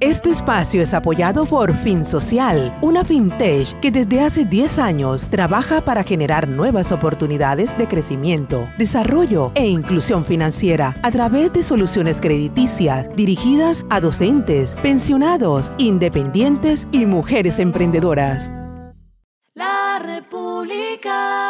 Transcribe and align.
Este 0.00 0.30
espacio 0.30 0.80
es 0.80 0.94
apoyado 0.94 1.44
por 1.44 1.76
FinSocial, 1.76 2.74
una 2.80 3.04
fintech 3.04 3.78
que 3.80 3.90
desde 3.90 4.22
hace 4.22 4.46
10 4.46 4.78
años 4.78 5.26
trabaja 5.28 5.82
para 5.82 6.04
generar 6.04 6.48
nuevas 6.48 6.90
oportunidades 6.90 7.76
de 7.76 7.86
crecimiento, 7.86 8.66
desarrollo 8.78 9.52
e 9.54 9.66
inclusión 9.66 10.24
financiera 10.24 10.96
a 11.02 11.10
través 11.10 11.52
de 11.52 11.62
soluciones 11.62 12.18
crediticias 12.18 13.14
dirigidas 13.14 13.84
a 13.90 14.00
docentes, 14.00 14.74
pensionados, 14.76 15.70
independientes 15.76 16.86
y 16.92 17.04
mujeres 17.04 17.58
emprendedoras. 17.58 18.50
La 19.52 19.98
República. 20.02 21.49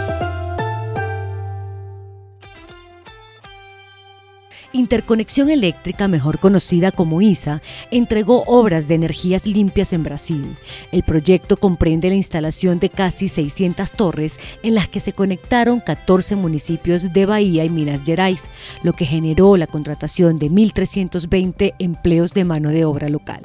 Interconexión 4.73 5.49
Eléctrica, 5.49 6.07
mejor 6.07 6.39
conocida 6.39 6.91
como 6.91 7.21
ISA, 7.21 7.61
entregó 7.91 8.43
obras 8.47 8.87
de 8.87 8.95
energías 8.95 9.45
limpias 9.45 9.91
en 9.91 10.03
Brasil. 10.03 10.55
El 10.93 11.03
proyecto 11.03 11.57
comprende 11.57 12.09
la 12.09 12.15
instalación 12.15 12.79
de 12.79 12.89
casi 12.89 13.27
600 13.27 13.91
torres 13.91 14.39
en 14.63 14.75
las 14.75 14.87
que 14.87 15.01
se 15.01 15.11
conectaron 15.11 15.81
14 15.81 16.37
municipios 16.37 17.11
de 17.11 17.25
Bahía 17.25 17.65
y 17.65 17.69
Minas 17.69 18.03
Gerais, 18.03 18.49
lo 18.81 18.93
que 18.93 19.05
generó 19.05 19.57
la 19.57 19.67
contratación 19.67 20.39
de 20.39 20.49
1.320 20.49 21.73
empleos 21.79 22.33
de 22.33 22.45
mano 22.45 22.69
de 22.69 22.85
obra 22.85 23.09
local. 23.09 23.41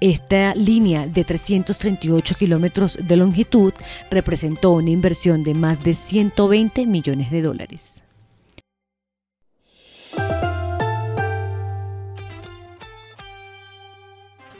Esta 0.00 0.54
línea 0.54 1.06
de 1.06 1.24
338 1.24 2.34
kilómetros 2.36 2.98
de 3.00 3.16
longitud 3.16 3.72
representó 4.10 4.72
una 4.72 4.90
inversión 4.90 5.42
de 5.42 5.54
más 5.54 5.82
de 5.82 5.94
120 5.94 6.86
millones 6.86 7.30
de 7.30 7.42
dólares. 7.42 8.04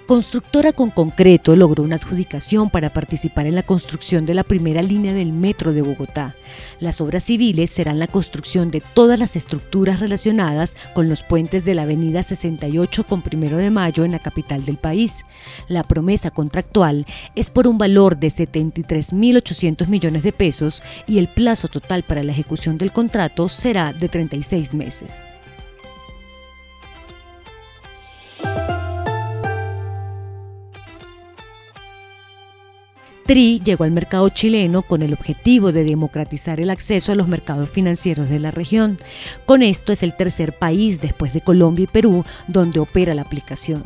Constructora 0.08 0.72
con 0.72 0.90
Concreto 0.90 1.54
logró 1.54 1.82
una 1.82 1.96
adjudicación 1.96 2.70
para 2.70 2.94
participar 2.94 3.44
en 3.44 3.54
la 3.54 3.62
construcción 3.62 4.24
de 4.24 4.32
la 4.32 4.42
primera 4.42 4.80
línea 4.80 5.12
del 5.12 5.34
metro 5.34 5.74
de 5.74 5.82
Bogotá. 5.82 6.34
Las 6.80 7.02
obras 7.02 7.24
civiles 7.24 7.70
serán 7.70 7.98
la 7.98 8.06
construcción 8.06 8.70
de 8.70 8.80
todas 8.80 9.18
las 9.18 9.36
estructuras 9.36 10.00
relacionadas 10.00 10.78
con 10.94 11.10
los 11.10 11.22
puentes 11.22 11.66
de 11.66 11.74
la 11.74 11.82
avenida 11.82 12.22
68 12.22 13.04
con 13.04 13.20
Primero 13.20 13.58
de 13.58 13.70
Mayo 13.70 14.02
en 14.02 14.12
la 14.12 14.18
capital 14.18 14.64
del 14.64 14.78
país. 14.78 15.26
La 15.68 15.82
promesa 15.82 16.30
contractual 16.30 17.04
es 17.34 17.50
por 17.50 17.66
un 17.66 17.76
valor 17.76 18.16
de 18.16 18.28
73.800 18.28 19.88
millones 19.88 20.22
de 20.22 20.32
pesos 20.32 20.82
y 21.06 21.18
el 21.18 21.28
plazo 21.28 21.68
total 21.68 22.02
para 22.02 22.22
la 22.22 22.32
ejecución 22.32 22.78
del 22.78 22.92
contrato 22.92 23.50
será 23.50 23.92
de 23.92 24.08
36 24.08 24.72
meses. 24.72 25.34
TRI 33.28 33.60
llegó 33.62 33.84
al 33.84 33.90
mercado 33.90 34.30
chileno 34.30 34.80
con 34.80 35.02
el 35.02 35.12
objetivo 35.12 35.70
de 35.70 35.84
democratizar 35.84 36.60
el 36.60 36.70
acceso 36.70 37.12
a 37.12 37.14
los 37.14 37.28
mercados 37.28 37.68
financieros 37.68 38.30
de 38.30 38.38
la 38.38 38.50
región. 38.50 38.96
Con 39.44 39.62
esto 39.62 39.92
es 39.92 40.02
el 40.02 40.14
tercer 40.14 40.54
país 40.54 41.02
después 41.02 41.34
de 41.34 41.42
Colombia 41.42 41.84
y 41.84 41.88
Perú 41.88 42.24
donde 42.46 42.80
opera 42.80 43.12
la 43.12 43.20
aplicación. 43.20 43.84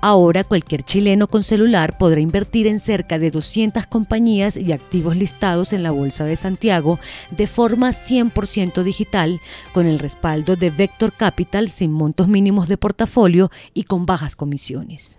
Ahora 0.00 0.44
cualquier 0.44 0.84
chileno 0.84 1.26
con 1.26 1.42
celular 1.42 1.98
podrá 1.98 2.20
invertir 2.20 2.68
en 2.68 2.78
cerca 2.78 3.18
de 3.18 3.32
200 3.32 3.84
compañías 3.88 4.56
y 4.56 4.70
activos 4.70 5.16
listados 5.16 5.72
en 5.72 5.82
la 5.82 5.90
Bolsa 5.90 6.24
de 6.24 6.36
Santiago 6.36 7.00
de 7.32 7.48
forma 7.48 7.88
100% 7.90 8.84
digital 8.84 9.40
con 9.72 9.88
el 9.88 9.98
respaldo 9.98 10.54
de 10.54 10.70
Vector 10.70 11.12
Capital 11.12 11.68
sin 11.68 11.90
montos 11.90 12.28
mínimos 12.28 12.68
de 12.68 12.76
portafolio 12.76 13.50
y 13.72 13.82
con 13.82 14.06
bajas 14.06 14.36
comisiones. 14.36 15.18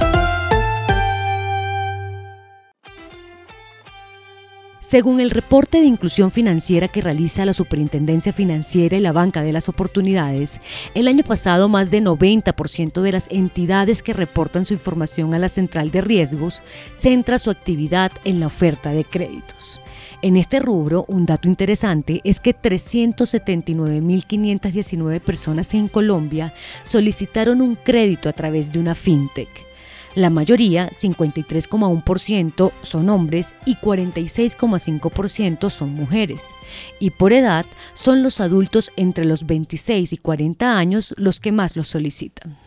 Según 4.91 5.21
el 5.21 5.29
reporte 5.29 5.79
de 5.79 5.85
inclusión 5.85 6.31
financiera 6.31 6.89
que 6.89 6.99
realiza 6.99 7.45
la 7.45 7.53
Superintendencia 7.53 8.33
Financiera 8.33 8.97
y 8.97 8.99
la 8.99 9.13
Banca 9.13 9.41
de 9.41 9.53
las 9.53 9.69
Oportunidades, 9.69 10.59
el 10.95 11.07
año 11.07 11.23
pasado 11.23 11.69
más 11.69 11.91
de 11.91 12.01
90% 12.01 13.01
de 13.01 13.11
las 13.13 13.29
entidades 13.31 14.03
que 14.03 14.11
reportan 14.11 14.65
su 14.65 14.73
información 14.73 15.33
a 15.33 15.39
la 15.39 15.47
central 15.47 15.91
de 15.91 16.01
riesgos 16.01 16.61
centra 16.91 17.39
su 17.39 17.51
actividad 17.51 18.11
en 18.25 18.41
la 18.41 18.47
oferta 18.47 18.91
de 18.91 19.05
créditos. 19.05 19.79
En 20.21 20.35
este 20.35 20.59
rubro, 20.59 21.05
un 21.07 21.25
dato 21.25 21.47
interesante 21.47 22.19
es 22.25 22.41
que 22.41 22.53
379.519 22.53 25.21
personas 25.21 25.73
en 25.73 25.87
Colombia 25.87 26.53
solicitaron 26.83 27.61
un 27.61 27.75
crédito 27.75 28.27
a 28.27 28.33
través 28.33 28.73
de 28.73 28.79
una 28.79 28.93
fintech. 28.93 29.70
La 30.15 30.29
mayoría, 30.29 30.89
53,1%, 30.89 32.71
son 32.81 33.09
hombres 33.09 33.55
y 33.65 33.75
46,5% 33.75 35.69
son 35.69 35.93
mujeres. 35.93 36.53
Y 36.99 37.11
por 37.11 37.33
edad, 37.33 37.65
son 37.93 38.21
los 38.23 38.41
adultos 38.41 38.91
entre 38.97 39.25
los 39.25 39.45
26 39.45 40.11
y 40.13 40.17
40 40.17 40.77
años 40.77 41.13
los 41.17 41.39
que 41.39 41.51
más 41.51 41.75
los 41.75 41.87
solicitan. 41.87 42.60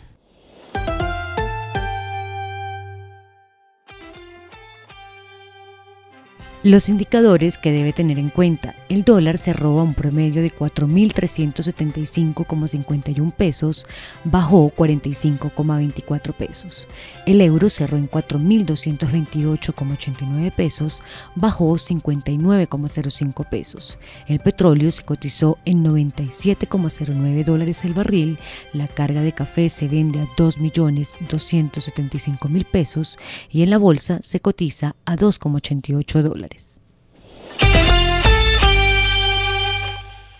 Los 6.64 6.88
indicadores 6.88 7.58
que 7.58 7.70
debe 7.72 7.92
tener 7.92 8.18
en 8.18 8.30
cuenta. 8.30 8.74
El 8.88 9.04
dólar 9.04 9.36
cerró 9.36 9.80
a 9.80 9.82
un 9.82 9.92
promedio 9.92 10.40
de 10.40 10.50
4.375,51 10.50 13.32
pesos, 13.34 13.86
bajó 14.24 14.72
45,24 14.74 16.32
pesos. 16.32 16.88
El 17.26 17.42
euro 17.42 17.68
cerró 17.68 17.98
en 17.98 18.10
4.228,89 18.10 20.52
pesos, 20.52 21.02
bajó 21.34 21.74
59,05 21.74 23.46
pesos. 23.46 23.98
El 24.26 24.40
petróleo 24.40 24.90
se 24.90 25.02
cotizó 25.02 25.58
en 25.66 25.84
97,09 25.84 27.44
dólares 27.44 27.84
el 27.84 27.92
barril. 27.92 28.38
La 28.72 28.88
carga 28.88 29.20
de 29.20 29.32
café 29.32 29.68
se 29.68 29.86
vende 29.86 30.22
a 30.22 30.26
2.275.000 30.34 32.64
pesos 32.64 33.18
y 33.50 33.60
en 33.60 33.68
la 33.68 33.76
bolsa 33.76 34.20
se 34.22 34.40
cotiza 34.40 34.96
a 35.04 35.16
2,88 35.16 36.22
dólares. 36.22 36.53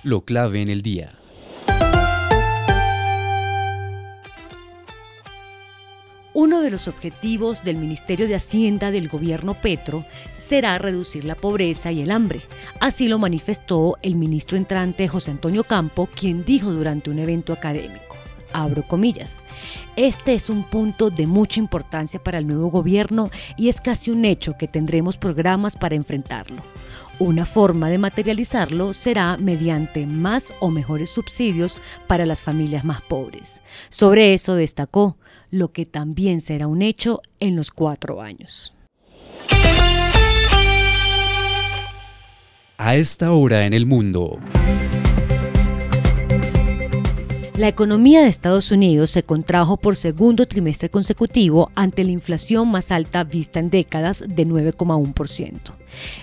Lo 0.03 0.25
clave 0.25 0.61
en 0.61 0.69
el 0.69 0.83
día. 0.83 1.15
Uno 6.35 6.61
de 6.61 6.71
los 6.71 6.89
objetivos 6.89 7.63
del 7.63 7.77
Ministerio 7.77 8.27
de 8.27 8.35
Hacienda 8.35 8.91
del 8.91 9.09
gobierno 9.09 9.55
Petro 9.55 10.05
será 10.35 10.77
reducir 10.79 11.25
la 11.25 11.37
pobreza 11.37 11.93
y 11.93 12.03
el 12.03 12.11
hambre. 12.11 12.43
Así 12.81 13.07
lo 13.07 13.19
manifestó 13.19 13.97
el 14.03 14.17
ministro 14.17 14.59
entrante 14.59 15.07
José 15.07 15.31
Antonio 15.31 15.63
Campo, 15.63 16.09
quien 16.09 16.45
dijo 16.45 16.73
durante 16.73 17.09
un 17.09 17.21
evento 17.21 17.53
académico 17.53 18.14
abro 18.55 18.83
comillas. 18.83 19.43
Este 19.97 20.33
es 20.33 20.49
un 20.49 20.65
punto 20.65 21.11
de 21.11 21.27
mucha 21.27 21.61
importancia 21.61 22.23
para 22.23 22.39
el 22.39 22.47
nuevo 22.47 22.71
gobierno 22.71 23.31
y 23.59 23.69
es 23.69 23.83
casi 23.83 24.11
un 24.11 24.25
hecho 24.25 24.57
que 24.57 24.69
tendremos 24.69 25.19
programas 25.19 25.77
para 25.77 25.97
enfrentarlo. 25.97 26.63
Una 27.19 27.45
forma 27.45 27.91
de 27.91 27.99
materializarlo 27.99 28.93
será 28.93 29.37
mediante 29.37 30.07
más 30.07 30.55
o 30.61 30.71
mejores 30.71 31.11
subsidios 31.11 31.81
para 32.07 32.27
las 32.27 32.43
familias 32.43 32.85
más 32.85 33.03
pobres. 33.03 33.63
Sobre 33.89 34.35
eso 34.35 34.55
destacó, 34.55 35.17
lo 35.51 35.71
que 35.73 35.87
también 35.87 36.41
será 36.41 36.67
un 36.67 36.83
hecho 36.83 37.21
en 37.39 37.55
los 37.55 37.71
cuatro 37.71 38.21
años. 38.21 38.73
A 42.77 42.97
esta 42.97 43.33
hora 43.33 43.67
en 43.67 43.73
el 43.73 43.87
mundo. 43.87 44.39
La 47.57 47.69
economía 47.69 48.21
de 48.21 48.27
Estados 48.27 48.73
Unidos 48.73 49.11
se 49.11 49.23
contrajo 49.23 49.77
por 49.77 49.95
segundo 49.95 50.47
trimestre 50.47 50.89
consecutivo 50.89 51.71
ante 51.77 52.03
la 52.03 52.11
inflación 52.11 52.69
más 52.69 52.91
alta 52.91 53.23
vista 53.23 53.61
en 53.61 53.71
décadas 53.71 54.25
de 54.27 54.45
9,1%. 54.45 55.73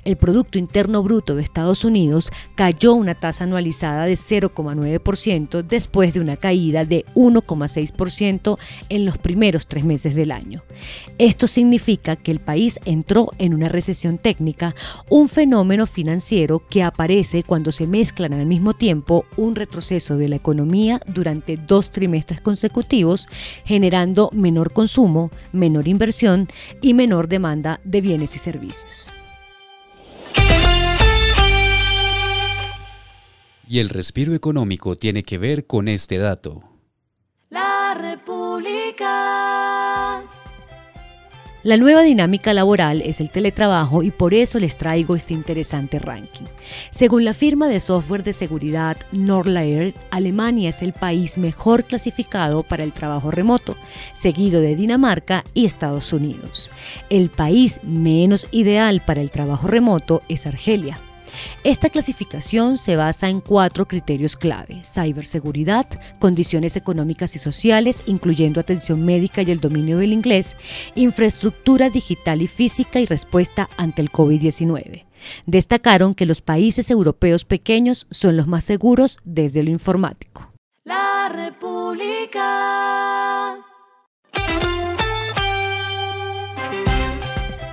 El 0.04 0.18
Producto 0.18 0.60
Interno 0.60 1.02
Bruto 1.04 1.36
de 1.36 1.42
Estados 1.44 1.86
Unidos 1.86 2.32
cayó 2.56 2.94
una 2.94 3.16
tasa 3.16 3.46
anualizada 3.46 4.06
de 4.06 4.14
0,9% 4.14 5.62
después 5.64 6.14
de 6.14 6.20
una 6.20 6.36
caída 6.36 6.84
de 6.84 7.06
1,6% 7.16 8.58
en 8.90 9.06
los 9.06 9.18
primeros 9.18 9.68
tres 9.68 9.86
meses 9.86 10.16
del 10.16 10.32
año. 10.32 10.64
Esto 11.18 11.48
significa 11.48 12.18
que 12.18 12.32
el 12.32 12.42
país 12.42 12.78
entró 12.84 13.32
en 13.38 13.54
una 13.54 13.70
recesión 13.70 14.18
técnica, 14.18 14.76
un 15.10 15.30
fenómeno 15.30 15.88
financiero 15.88 16.62
que 16.70 16.84
aparece 16.84 17.44
cuando 17.44 17.72
se 17.72 17.88
mezclan 17.88 18.34
al 18.34 18.46
mismo 18.46 18.74
tiempo 18.74 19.26
un 19.38 19.56
retroceso 19.56 20.18
de 20.18 20.28
la 20.28 20.36
economía 20.36 21.00
durante 21.22 21.56
dos 21.56 21.92
trimestres 21.92 22.42
consecutivos, 22.42 23.28
generando 23.64 24.32
menor 24.34 24.74
consumo, 24.74 25.30
menor 25.52 25.88
inversión 25.88 26.48
y 26.82 26.96
menor 26.96 27.28
demanda 27.28 27.80
de 27.84 28.02
bienes 28.02 28.34
y 28.34 28.40
servicios. 28.40 29.14
Y 33.70 33.78
el 33.78 33.90
respiro 33.90 34.34
económico 34.34 34.96
tiene 34.98 35.22
que 35.22 35.38
ver 35.38 35.68
con 35.68 35.88
este 35.88 36.18
dato. 36.18 36.64
La 37.50 37.94
República. 37.94 39.41
La 41.64 41.78
nueva 41.78 42.02
dinámica 42.02 42.54
laboral 42.54 43.04
es 43.04 43.22
el 43.22 43.30
teletrabajo 43.30 44.02
y 44.02 44.10
por 44.10 44.34
eso 44.34 44.58
les 44.58 44.78
traigo 44.78 45.16
este 45.16 45.36
interesante 45.36 46.00
ranking. 46.00 46.46
Según 46.90 47.24
la 47.24 47.36
firma 47.36 47.68
de 47.68 47.80
software 47.80 48.24
de 48.24 48.34
seguridad 48.34 48.98
Norlayer, 49.12 49.94
Alemania 50.10 50.70
es 50.70 50.82
el 50.82 50.94
país 50.94 51.38
mejor 51.38 51.84
clasificado 51.84 52.64
para 52.64 52.84
el 52.84 52.94
trabajo 52.94 53.30
remoto, 53.30 53.76
seguido 54.14 54.60
de 54.60 54.76
Dinamarca 54.76 55.44
y 55.54 55.68
Estados 55.68 56.14
Unidos. 56.14 56.72
El 57.12 57.30
país 57.30 57.80
menos 57.84 58.48
ideal 58.50 59.04
para 59.06 59.22
el 59.22 59.30
trabajo 59.30 59.68
remoto 59.68 60.24
es 60.30 60.48
Argelia. 60.48 61.00
Esta 61.64 61.90
clasificación 61.90 62.78
se 62.78 62.96
basa 62.96 63.30
en 63.30 63.42
cuatro 63.42 63.88
criterios 63.88 64.36
clave, 64.36 64.82
ciberseguridad, 64.84 65.86
condiciones 66.20 66.76
económicas 66.76 67.36
y 67.36 67.40
sociales, 67.40 68.04
incluyendo 68.06 68.60
atención 68.60 69.06
médica 69.06 69.42
y 69.42 69.52
el 69.52 69.60
dominio 69.60 69.98
del 69.98 70.14
inglés, 70.14 70.56
infraestructura 70.96 71.90
digital 71.90 72.42
y 72.42 72.48
física 72.48 73.00
y 73.00 73.06
respuesta 73.06 73.70
ante 73.78 74.02
el 74.02 74.12
COVID-19. 74.12 75.06
Destacaron 75.46 76.16
que 76.16 76.26
los 76.26 76.42
países 76.42 76.90
europeos 76.90 77.46
pequeños 77.46 78.08
son 78.10 78.38
los 78.38 78.48
más 78.48 78.64
seguros 78.64 79.20
desde 79.24 79.64
lo 79.64 79.70
informático. 79.70 80.52
La 80.84 81.30
República. 81.32 82.42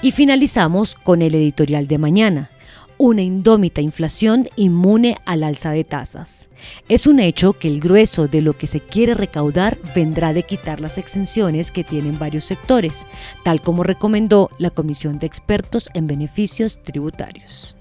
Y 0.01 0.13
finalizamos 0.13 0.95
con 0.95 1.23
el 1.23 1.35
editorial 1.35 1.89
de 1.89 1.99
mañana 1.99 2.51
una 2.99 3.23
indómita 3.23 3.81
inflación 3.81 4.49
inmune 4.57 5.17
al 5.25 5.45
alza 5.45 5.71
de 5.71 5.85
tasas. 5.85 6.51
Es 6.89 7.07
un 7.07 7.21
hecho 7.21 7.53
que 7.53 7.69
el 7.69 7.81
grueso 7.81 8.29
de 8.29 8.43
lo 8.43 8.59
que 8.59 8.67
se 8.67 8.81
quiere 8.81 9.15
recaudar 9.15 9.79
vendrá 9.95 10.33
de 10.33 10.43
quitar 10.43 10.81
las 10.81 10.99
exenciones 10.99 11.71
que 11.71 11.85
tienen 11.85 12.19
varios 12.19 12.45
sectores, 12.45 13.07
tal 13.45 13.63
como 13.63 13.85
recomendó 13.85 14.51
la 14.59 14.71
Comisión 14.71 15.19
de 15.19 15.27
Expertos 15.27 15.89
en 15.95 16.07
Beneficios 16.07 16.83
Tributarios. 16.83 17.77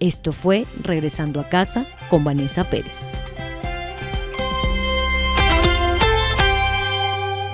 Esto 0.00 0.32
fue 0.32 0.64
Regresando 0.82 1.40
a 1.40 1.48
casa 1.48 1.86
con 2.08 2.24
Vanessa 2.24 2.64
Pérez. 2.64 3.16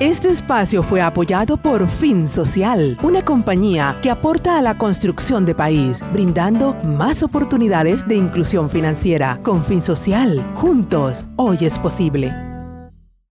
Este 0.00 0.29
espacio 0.29 0.82
fue 0.82 1.00
apoyado 1.00 1.56
por 1.56 1.88
Fin 1.88 2.29
Social, 2.29 2.99
una 3.05 3.23
compañía 3.23 3.96
que 4.02 4.11
aporta 4.11 4.58
a 4.58 4.62
la 4.62 4.76
construcción 4.76 5.46
de 5.46 5.55
país, 5.55 6.00
brindando 6.12 6.75
más 6.82 7.23
oportunidades 7.23 8.06
de 8.08 8.17
inclusión 8.17 8.69
financiera. 8.69 9.38
Con 9.44 9.64
Fin 9.64 9.85
Social, 9.85 10.44
juntos, 10.56 11.25
hoy 11.37 11.58
es 11.61 11.79
posible. 11.79 12.54